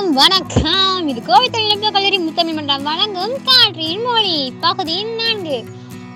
அனைவருக்கும் 0.00 0.20
வணக்கம். 0.22 1.08
இது 1.08 1.20
கோவை 1.22 1.48
தொழில்நுட்ப 1.48 1.88
கல்லூரி 1.90 2.18
முத்தமிழ் 2.18 2.54
மன்றம் 2.54 2.82
வழங்கும் 2.82 3.34
காற்றின் 3.48 4.02
மொழி. 4.02 4.52
பகுதி 4.60 4.96
நான்கு 5.18 5.56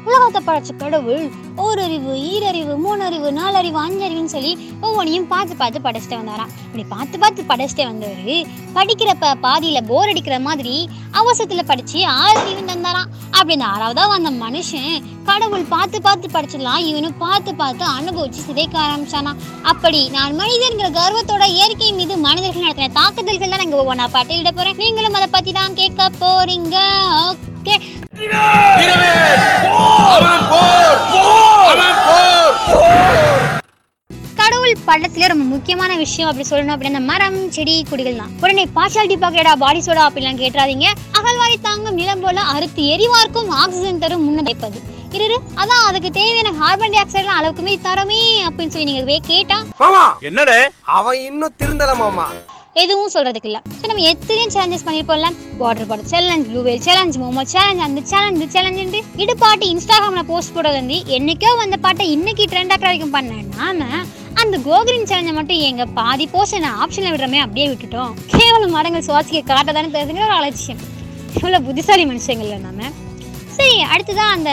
உலகத்தை 0.08 0.40
படைச்ச 0.46 0.70
கடவுள் 0.82 1.24
ஓரறிவு 1.64 2.12
ஈரறிவு 2.30 2.74
மூணறிவு 2.84 3.28
நாலறிவு 3.38 3.78
அஞ்சறிவுன்னு 3.84 4.32
சொல்லி 4.34 4.52
ஒவ்வொன்றையும் 4.86 5.28
பார்த்து 5.32 5.54
பார்த்து 5.60 5.84
படைச்சிட்டு 5.86 6.18
வந்தாராம். 6.20 6.50
இப்படி 6.66 6.84
பார்த்து 6.94 7.16
பார்த்து 7.22 7.42
படைச்சிட்டு 7.50 7.84
வந்தவர் 7.90 8.34
படிக்கிறப்ப 8.76 9.30
பாதியில் 9.46 9.86
போர் 9.90 10.10
அடிக்கிற 10.12 10.36
மாதிரி 10.48 10.74
அவசரத்தில் 11.20 11.68
படித்து 11.70 12.00
ஆறறிவு 12.22 12.62
தந்தாராம். 12.70 13.10
அப்படி 13.36 13.54
இந்த 13.56 13.66
ஆறாவதாக 13.74 14.10
வந்த 14.14 14.30
மனுஷன் 14.44 14.92
கடவுள் 15.30 15.64
பார்த்து 15.74 15.98
பார்த்து 16.06 16.28
படிச்சிடலாம் 16.36 16.84
இவனும் 16.90 17.16
பார்த்து 17.24 17.52
பார்த்து 17.62 17.84
அனுபவிச்சு 17.98 18.46
சிதைக்க 18.48 18.76
ஆரம்பிச்சானா 18.86 19.32
அப்படி 19.72 20.02
நான் 20.16 20.38
மனிதன்கிற 20.42 20.90
கர்வத்தோட 21.00 21.46
இயற்கை 21.56 21.90
மீது 22.00 22.16
மனிதர்கள் 22.28 22.66
நடத்தின 22.66 22.92
தாக்குதல்கள் 23.00 23.52
தான் 23.54 23.64
நாங்கள் 23.64 23.82
ஒவ்வொன்றா 23.82 24.08
பட்டியலிட 24.18 24.52
போகிறேன் 24.52 24.80
நீங்களும் 24.84 25.18
அதை 25.20 25.30
பற்றி 25.36 25.54
தான் 25.60 25.78
கேட்க 25.80 26.10
போறீங்க. 26.22 26.76
ஓகே. 27.64 27.76
கடவுள் 34.38 34.74
படத்துல 34.86 35.28
ரொம்ப 35.30 35.44
முக்கியமான 35.52 35.92
விஷயம் 35.96 36.28
அப்படி 36.28 36.46
சொல்லணும் 36.48 36.74
அப்படின்னா 36.74 36.92
அந்த 36.94 37.10
மரம் 37.10 37.38
செடி 37.50 37.74
கொடிகள் 37.82 38.18
தான். 38.18 38.32
உடனே 38.42 38.64
பார்ஷாலிட்டி 38.76 39.16
பாக்கடா 39.18 39.52
பாடி 39.62 39.80
சோடா 39.80 40.02
அப்படிலாம் 40.08 40.40
கேட்டுறாதீங்க. 40.42 40.86
அகழ்வாரி 41.18 41.56
தாங்கும் 41.60 41.98
நிலம் 42.00 42.24
போல 42.24 42.42
அறுத்து 42.54 42.82
எரிவார்க்கும் 42.94 43.52
ஆக்சிஜன் 43.60 44.02
தரும் 44.04 44.26
முன்னடைப்பது 44.26 44.80
இரு 45.18 45.36
அதான் 45.62 45.84
அதுக்கு 45.88 46.10
தேவையான 46.12 46.52
கார்பன் 46.60 46.94
டை 46.94 46.98
ஆக்சைடு 47.02 47.30
அளவுக்குமே 47.36 47.74
தரமே 47.84 48.20
அப்படின்னு 48.46 48.74
சொல்லி 48.74 48.88
நீங்க 48.90 49.18
கேட்டா 49.28 49.58
என்னடே? 50.22 50.58
அவன் 50.96 51.20
இன்னும் 51.22 51.56
திருந்தல 51.60 51.94
மாமா. 51.96 52.26
எதுவும் 52.82 53.12
சொல்கிறதுக்கு 53.14 53.48
இல்லை 53.50 53.60
ஸோ 53.78 53.84
நம்ம 53.90 54.04
எத்தனையும் 54.12 54.52
challenges 54.54 54.84
பண்ணியிருப்போம்ல 54.86 55.28
water 55.60 55.88
bottle 55.90 56.10
challenge 56.12 56.46
blue 56.50 56.62
whale 56.66 56.82
challenge 56.86 57.18
Momo 57.22 57.42
challenge 57.54 57.84
அந்த 57.86 58.00
சேலஞ்ச் 58.54 58.80
இது 58.84 59.00
இடுப்பாட்டு 59.24 59.66
இன்ஸ்டாகிராமில் 59.74 60.28
போஸ்ட் 60.32 60.54
போடுறது 60.56 60.80
வந்து 60.80 60.98
என்னைக்கோ 61.18 61.52
வந்த 61.62 61.78
பாட்டை 61.86 62.06
இன்னைக்கு 62.16 62.46
ட்ரெண்ட் 62.52 62.74
ஆக்கிற 62.74 62.88
வரைக்கும் 62.90 63.14
பண்ண 63.16 63.40
நாம 63.58 63.88
அந்த 64.42 64.56
கோகிரின் 64.68 65.08
சேலஞ்சை 65.10 65.34
மட்டும் 65.38 65.60
எங்கள் 65.68 65.92
பாதி 66.00 66.24
போஸ்ட் 66.34 66.62
நான் 66.64 66.78
ஆப்ஷனில் 66.84 67.12
விடுறமே 67.14 67.38
அப்படியே 67.44 67.66
விட்டுட்டோம். 67.70 68.12
கேவலம் 68.32 68.74
மரங்கள் 68.76 69.06
சுவாசிக்க 69.08 69.42
காட்டதானே 69.52 69.90
தெரிஞ்சுங்கிற 69.96 70.26
ஒரு 70.28 70.36
அலட்சியம். 70.40 70.80
இவ்வளோ 71.36 71.60
புத்திசாலி 71.68 72.04
மனுஷங்கள்ல 72.10 72.58
நாம. 72.66 72.90
அடுத்ததான் 73.94 74.34
அந்த 74.36 74.50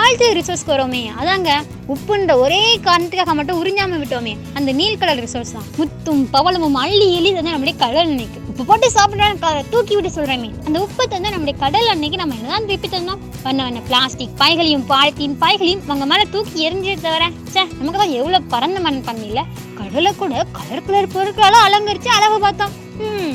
ஆழ்த்து 0.00 0.26
ரிசோர்ஸ்க்கு 0.38 0.72
வரோமே 0.74 1.02
அதாங்க 1.20 1.50
உப்புன்ற 1.94 2.32
ஒரே 2.44 2.62
காரணத்துக்காக 2.86 3.34
மட்டும் 3.38 3.58
உறிஞ்சாம 3.60 3.98
விட்டோமே. 4.02 4.32
அந்த 4.58 4.70
நீல் 4.78 5.00
கலர் 5.02 5.22
ரிசோர்ஸ் 5.24 5.54
தான். 5.56 5.68
முத்தும் 5.80 6.22
பவளமும் 6.34 6.78
அள்ளி 6.82 7.06
எலி 7.18 7.30
தந்து 7.36 7.54
நம்முடைய 7.54 7.76
கடல் 7.84 8.10
அன்னைக்கு. 8.10 8.40
உப்பு 8.50 8.64
போட்டு 8.70 8.88
சாப்பிட்றான்னு 8.96 9.70
தூக்கி 9.74 9.94
விட்டு 9.96 10.10
சொல்றேமே. 10.16 10.50
அந்த 10.66 10.76
உப்பு 10.86 11.04
தந்து 11.12 11.32
நம்முடைய 11.34 11.56
கடல் 11.64 11.88
அன்னைக்கு 11.94 12.20
நம்ம 12.22 12.36
என்னதான் 12.40 12.68
திருப்பி 12.70 12.88
தந்தோம்? 12.88 13.22
வண்ண 13.46 13.62
வண்ண 13.66 13.80
பிளாஸ்டிக் 13.88 14.36
பைகளையும் 14.42 14.86
பாலித்தீன் 14.92 15.38
பைகளையும் 15.44 15.82
அவங்க 15.88 16.06
மேல 16.12 16.24
தூக்கி 16.34 16.66
எரிஞ்சு 16.68 16.94
தவிர 17.06 17.24
ச்சே 17.50 17.64
நமக்கு 17.78 17.98
தான் 18.02 18.16
எவ்வளவு 18.20 18.50
பறந்த 18.54 18.80
மண் 18.86 19.02
பண்ணல 19.08 19.42
கடலை 19.80 20.12
கூட 20.22 20.44
கலர் 20.58 20.86
கலர் 20.86 21.12
பொருட்களால 21.16 21.58
அலங்கரிச்சு 21.66 22.10
அளவு 22.18 22.38
பார்த்தோம். 22.46 22.72
ம் 23.08 23.34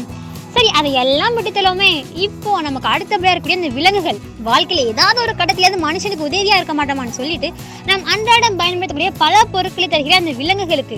சரி 0.54 0.70
அதை 0.80 0.92
எல்லாம் 1.02 1.36
விட்டுத்தலோமே 1.38 1.90
இப்போ 2.26 2.52
நமக்கு 2.66 2.88
அடுத்தபடியாக 2.92 3.34
இருக்கக்கூடிய 3.34 3.60
அந்த 3.60 3.70
விலங்குகள். 3.78 4.20
வாழ்க்கையில் 4.48 4.90
ஏதாவது 4.92 5.20
ஒரு 5.26 5.34
கட்டத்திலேயாவது 5.40 5.80
மனுஷனுக்கு 5.86 6.28
உதவியாக 6.30 6.60
இருக்க 6.60 6.74
மாட்டோமான்னு 6.80 7.18
சொல்லிட்டு 7.20 7.50
நம் 7.90 8.06
அன்றாடம் 8.14 8.60
பயன்படுத்தக்கூடிய 8.62 9.12
பல 9.24 9.44
பொருட்களை 9.54 9.88
தருகிற 9.94 10.16
அந்த 10.22 10.32
விலங்குகளுக்கு. 10.42 10.98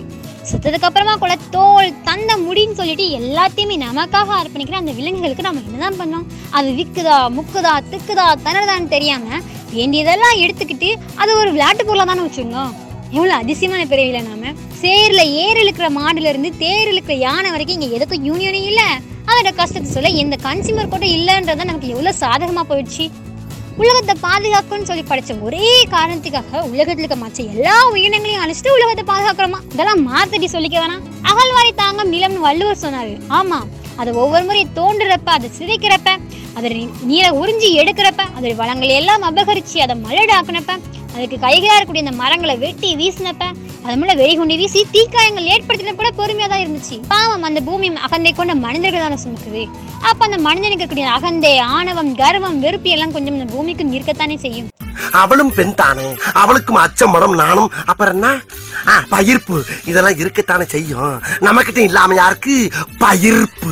சுத்ததுக்கு 0.50 0.88
அப்புறமா 0.88 1.14
கூட 1.24 1.34
தோல் 1.56 1.90
தந்த 2.08 2.32
முடின்னு 2.46 2.78
சொல்லிட்டு 2.80 3.06
எல்லாத்தையுமே 3.20 3.76
நமக்காக 3.88 4.38
அர்ப்பணிக்கிற 4.40 4.78
அந்த 4.82 4.94
விலங்குகளுக்கு 5.00 5.48
நம்ம 5.48 5.66
என்னதான் 5.68 6.00
பண்ணோம்? 6.02 6.26
அது 6.58 6.70
விற்குதா 6.80 7.18
முக்குதா 7.38 7.74
திக்குதா 7.92 8.28
தனதான்னு 8.48 8.94
தெரியாம 8.96 9.42
வேண்டியதெல்லாம் 9.76 10.40
எடுத்துக்கிட்டு 10.46 10.90
அது 11.22 11.32
ஒரு 11.42 11.50
விளையாட்டு 11.56 11.86
பொருளாக 11.86 12.08
தானே 12.10 12.26
வச்சுருந்தோம். 12.26 12.74
எவ்வளோ 13.18 13.34
அதிசயமான 13.44 13.84
பிறவில 13.92 14.20
நாம. 14.32 14.52
சேரில் 14.82 15.32
ஏர் 15.44 15.60
இழுக்கிற 15.62 15.88
மாடுல 16.00 16.32
இருந்து 16.34 16.50
தேர் 16.66 16.92
இழுக்கிற 16.92 17.16
யானை 17.28 17.50
வரைக்கும் 17.54 17.78
இங்கே 17.78 17.96
எதுக்கும் 17.98 18.28
யூனியனே 18.30 18.62
இல்லை. 18.72 18.90
அதோட 19.32 19.50
கஷ்டத்தை 19.60 19.90
சொல்ல 19.96 20.10
எந்த 20.22 20.36
கன்சியூமர் 20.46 20.94
கூட 20.94 21.06
இல்லைன்றத 21.18 21.66
நமக்கு 21.70 21.92
எவ்வளோ 21.96 22.14
சாதகமாக 22.24 22.66
போயிடுச்சு. 22.70 23.06
உலகத்தை 23.82 24.14
பாதுகாக்கணும்னு 24.26 24.90
சொல்லி 24.90 25.04
படைச்ச 25.10 25.34
ஒரே 25.48 25.68
காரணத்துக்காக 25.94 26.64
உலகத்துல 26.72 27.04
இருக்க 27.04 27.18
மற்ற 27.22 27.44
எல்லா 27.54 27.76
உயிரினங்களையும் 27.92 28.44
அழிச்சிட்டு 28.46 28.76
உலகத்தை 28.78 29.04
பாதுகாக்கிறோமா? 29.12 29.60
இதெல்லாம் 29.74 30.04
மாத்தடி 30.10 30.48
சொல்லிக்க 30.56 30.78
வேணாம். 30.84 31.06
அகழ்வாரி 31.30 31.72
தாங்கம் 31.82 32.12
நிலம்னு 32.16 32.46
வள்ளுவர் 32.48 32.84
சொன்னாரு. 32.86 33.14
ஆமா 33.40 33.60
அதை 34.02 34.12
ஒவ்வொரு 34.22 34.44
முறை 34.50 34.62
தோண்டுறப்ப 34.78 35.30
அதை 35.38 35.48
சிதைக்கிறப்ப 35.58 36.12
அதை 36.58 36.70
நீரை 37.10 37.30
உறிஞ்சி 37.42 37.68
எடுக்கிறப்ப 37.82 38.22
அதோட 38.36 38.54
வளங்களை 38.62 38.94
எல்லாம் 39.02 39.26
அபகரிச்சு 39.30 39.78
அதை 39.86 39.96
மலடாக்குனப்ப 40.06 40.74
அதுக்கு 41.16 41.40
கைகளாக 41.40 41.78
இருக்கக்கூடிய 41.80 41.98
அந்த 41.98 42.12
மரங்களை 42.12 42.58
வெட்டி 42.58 42.96
வீசினப்ப 42.96 43.44
அது 43.86 43.98
மூலம் 43.98 44.18
வெறிகுண்டி 44.18 44.58
வீசி 44.58 44.88
தீக்காயங்கள் 44.92 45.50
ஏற்படுத்தின 45.54 45.96
கூட 45.96 46.10
பொறுமையாக 46.12 46.54
தான் 46.54 46.66
இருந்துச்சு. 46.66 47.02
பாவம் 47.08 47.44
அந்த 47.44 47.62
பூமி 47.62 47.90
அகந்தை 47.90 48.34
கொண்ட 48.34 48.56
மனிதர்கள் 48.56 49.02
தானே 49.02 49.18
சுமக்குது. 49.24 49.68
அப்ப 50.02 50.26
அந்த 50.26 50.38
மனிதனுக்கு 50.38 50.86
இருக்கக்கூடிய 50.86 51.06
அகந்தை 51.06 51.58
ஆணவம் 51.58 52.16
கர்வம் 52.16 52.60
வெறுப்பு 52.60 52.90
எல்லாம் 52.90 53.12
கொஞ்சம் 53.12 53.40
இந்த 53.40 53.54
பூமிக்கு 53.54 53.84
இருக்கத்தானே 53.84 54.38
செய்யும். 54.38 54.70
அவளும் 55.12 55.54
பெண் 55.54 55.76
தானே. 55.76 56.16
அவளுக்கும் 56.34 56.76
அச்சம் 56.76 57.34
நானும் 57.34 57.72
அப்புறம் 57.86 58.14
என்ன? 58.14 58.42
பயிர்ப்பு. 59.10 59.64
இதெல்லாம் 59.86 60.14
இருக்கத்தானே 60.14 60.66
செய்யும். 60.66 61.22
நம்மகிட்ட 61.40 61.78
இல்லாம 61.78 62.14
யாருக்கு? 62.14 62.70
பயிர்ப்பு. 62.98 63.72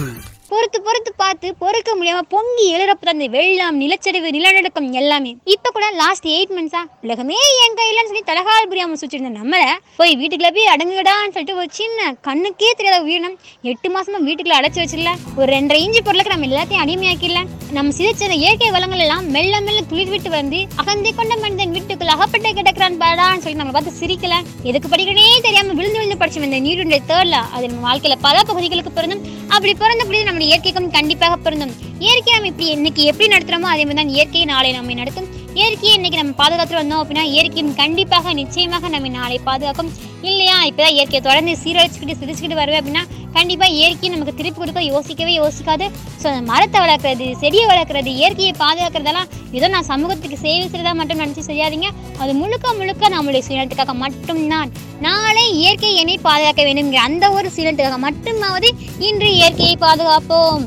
பொறுத்து 0.51 0.77
பொறுத்து 0.85 1.11
பார்த்து 1.21 1.47
பொறுக்க 1.61 1.89
முடியாம 1.97 2.21
பொங்கி 2.33 2.63
எழுறப்ப 2.75 3.03
தான் 3.07 3.17
இந்த 3.17 3.27
வெள்ளம் 3.35 3.77
நிலச்சரிவு 3.81 4.29
நிலநடுக்கம் 4.35 4.87
எல்லாமே. 5.01 5.31
இப்ப 5.53 5.71
கூட 5.75 5.85
லாஸ்ட் 6.01 6.27
எயிட் 6.35 6.53
மந்த்ஸா 6.57 6.81
உலகமே 7.05 7.37
என் 7.63 7.77
கையிலன்னு 7.79 8.09
சொல்லி 8.11 8.23
தலகால் 8.29 8.69
புரியாம 8.71 8.97
சுற்றிருந்த 9.01 9.31
நம்மள 9.39 9.63
போய் 9.99 10.13
வீட்டுக்குள்ள 10.21 10.51
போய் 10.57 10.71
அடங்குடான்னு 10.73 11.33
சொல்லிட்டு 11.35 11.57
ஒரு 11.61 11.69
சின்ன 11.79 12.09
கண்ணுக்கே 12.27 12.71
தெரியாத 12.79 12.99
உயிரினம் 13.07 13.35
எட்டு 13.71 13.89
மாசமா 13.95 14.19
வீட்டுக்குள்ள 14.27 14.59
அடைச்சு 14.59 14.81
வச்சிடல. 14.83 15.13
ஒரு 15.39 15.49
ரெண்டரை 15.55 15.81
இஞ்சி 15.85 16.01
பொருளுக்கு 16.07 16.33
நம்ம 16.35 16.49
எல்லாத்தையும் 16.51 16.83
அடிமையாக்கிடல. 16.85 17.41
நம்ம 17.77 17.93
சிதைச்ச 17.97 18.23
அந்த 18.27 18.37
இயற்கை 18.43 18.69
வளங்கள் 18.75 19.03
எல்லாம் 19.05 19.25
மெல்ல 19.35 19.55
மெல்ல 19.67 19.81
துளிர் 19.91 20.13
விட்டு 20.13 20.29
வந்து 20.37 20.59
அகந்தை 20.81 21.11
கொண்ட 21.19 21.33
மனிதன் 21.43 21.75
வீட்டுக்குள்ள 21.77 22.15
அகப்பட்டு 22.17 22.55
கிடக்கிறான் 22.59 22.99
பாடான்னு 23.03 23.43
சொல்லி 23.45 23.61
நம்ம 23.61 23.75
பார்த்து 23.77 23.99
சிரிக்கல. 24.01 24.35
எதுக்கு 24.69 24.87
படிக்கணே 24.93 25.27
தெரியாம 25.47 25.75
விழுந்து 25.79 25.99
விழுந்து 25.99 26.19
படிச்சு 26.23 26.43
வந்த 26.45 26.63
நீருடைய 26.67 27.01
தேர்ல 27.11 27.37
அது 27.55 27.65
நம்ம 27.71 27.85
வாழ்க்கையில 27.89 28.17
பல 28.27 28.37
பகுதிகளுக்கு 28.51 28.93
பிறந்தும் 28.97 29.23
அப்படி 29.53 29.73
பிறந்தபடி 29.83 30.17
நம்ம 30.29 30.38
இயற்கைக்கும் 30.41 30.91
கண்டிப்பாக 30.91 31.35
பிறந்தும் 31.37 31.73
இயற்கை 31.99 32.33
நம்ம 32.33 32.47
இப்படி 32.47 32.67
இன்னைக்கு 32.69 33.03
எப்படி 33.03 33.27
நடத்துறோமோ 33.35 33.69
அதே 33.73 33.83
மாதிரி 33.83 33.99
தான் 33.99 34.13
இயற்கை 34.15 34.45
நாளை 34.45 34.71
நம்மை 34.71 34.93
நடத்தும். 34.93 35.27
இயற்கையை 35.59 35.93
இன்னைக்கு 35.97 36.19
நம்ம 36.19 36.33
பாதுகாத்துட்டு 36.39 36.81
வந்தோம் 36.81 37.01
அப்படின்னா 37.01 37.23
இயற்கையும் 37.31 37.71
கண்டிப்பாக 37.79 38.33
நிச்சயமாக 38.39 38.89
நம்ம 38.93 39.09
நாளை 39.15 39.37
பாதுகாக்கும். 39.47 39.89
இல்லையா? 40.29 40.55
இப்போதான் 40.69 40.95
இயற்கையை 40.97 41.21
தொடர்ந்து 41.27 41.53
சீரழிச்சுக்கிட்டு 41.61 42.15
சிரிச்சுக்கிட்டு 42.19 42.59
வருவேன் 42.59 42.79
அப்படின்னா 42.81 43.03
கண்டிப்பாக 43.37 43.75
இயற்கையை 43.79 44.11
நமக்கு 44.13 44.37
திருப்பி 44.39 44.59
கொடுக்க 44.59 44.81
யோசிக்கவே 44.91 45.33
யோசிக்காது. 45.39 45.85
ஸோ 46.21 46.25
அந்த 46.31 46.41
மரத்தை 46.51 46.79
வளர்க்குறது 46.85 47.27
செடியை 47.41 47.65
வளர்க்குறது 47.71 48.11
இயற்கையை 48.19 48.53
பாதுகாக்கிறதெல்லாம் 48.63 49.29
ஏதோ 49.57 49.69
நான் 49.75 49.89
சமூகத்துக்கு 49.91 50.43
சேவை 50.45 50.65
செய்யறதா 50.65 50.93
மட்டும் 51.01 51.21
நினச்சி 51.23 51.43
செய்யாதீங்க. 51.51 51.89
அது 52.23 52.33
முழுக்க 52.41 52.73
முழுக்க 52.79 53.13
நம்மளுடைய 53.15 53.43
சுயநலத்துக்காக 53.47 53.95
மட்டும்தான். 54.05 54.71
நாளை 55.07 55.45
இயற்கை 55.61 55.93
என்னை 56.03 56.17
பாதுகாக்க 56.27 56.63
வேண்டும்ங்கிற 56.69 57.07
அந்த 57.09 57.25
ஒரு 57.37 57.49
சுயநலத்துக்காக 57.55 57.99
மட்டுமாவது 58.07 58.71
இன்று 59.09 59.31
இயற்கையை 59.39 59.77
பாதுகாப்போம். 59.87 60.65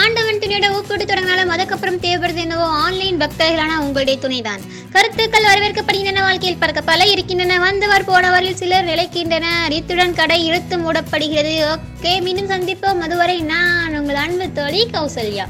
ஆண்டவன் 0.00 0.38
துணையோட 0.38 0.72
ஒப்பிட்டு 0.72 1.06
தொடங்கினாலும் 1.06 1.48
அதுக்கப்புறம் 1.48 2.00
தேவைப்படுது 2.00 2.34
என்னவோ 2.34 2.64
ஆன்லைன் 2.64 3.18
பக்தர்களான 3.18 3.78
உங்களுடைய 3.78 4.20
துணைதான். 4.20 4.62
கருத்துக்கள் 4.92 5.44
வரவேற்கப்படுகின்றன 5.44 6.20
வாழ்க்கையில் 6.20 6.58
பார்க்க 6.58 6.80
பல 6.80 7.04
இருக்கின்றன 7.04 7.58
வந்தவர் 7.58 8.04
போனவரில் 8.04 8.54
சிலர் 8.54 8.84
நிலைக்கின்றனர் 8.84 9.70
இத்துடன் 9.70 10.14
கடை 10.14 10.46
இழுத்து 10.46 10.78
மூடப்படுகிறது. 10.78 11.54
ஓகே 11.74 12.20
மீண்டும் 12.20 12.50
சந்திப்போம். 12.54 12.98
அதுவரை 12.98 13.40
நான் 13.40 13.98
உங்கள் 13.98 14.14
அன்பு 14.14 14.52
தோழி 14.52 14.88
கௌசல்யா. 14.92 15.46